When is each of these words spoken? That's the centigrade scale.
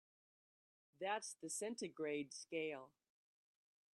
That's 0.99 1.35
the 1.39 1.47
centigrade 1.47 2.33
scale. 2.33 2.89